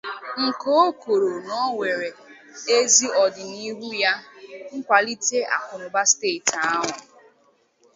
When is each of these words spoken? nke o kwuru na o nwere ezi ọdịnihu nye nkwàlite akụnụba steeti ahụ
nke 0.45 0.69
o 0.83 0.85
kwuru 0.99 1.29
na 1.45 1.53
o 1.65 1.67
nwere 1.73 2.09
ezi 2.77 3.05
ọdịnihu 3.23 3.85
nye 3.99 4.11
nkwàlite 4.77 5.39
akụnụba 5.55 6.01
steeti 6.11 6.55
ahụ 6.69 6.91